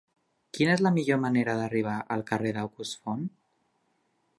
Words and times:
Quina 0.57 0.71
és 0.77 0.81
la 0.85 0.91
millor 0.95 1.21
manera 1.27 1.55
d'arribar 1.61 1.95
al 2.17 2.27
carrer 2.33 2.55
d'August 2.59 3.01
Font? 3.05 3.31